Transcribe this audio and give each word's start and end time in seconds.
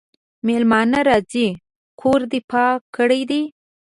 مېلمانه 0.47 0.99
راځي 1.09 1.47
کور 1.99 2.21
دي 2.31 2.39
پاک 2.51 2.79
کړی 2.95 3.21
دی؟ 3.29 3.41